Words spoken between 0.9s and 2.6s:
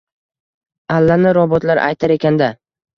Allani robotlar aytar ekan-da!